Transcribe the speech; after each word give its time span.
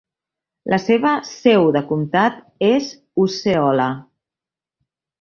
La 0.73 0.79
seva 0.85 1.11
seu 1.33 1.69
de 1.77 1.83
comtat 1.93 2.41
és 2.71 2.91
Osceola. 3.27 3.89